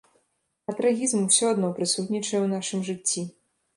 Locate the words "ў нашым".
2.43-2.79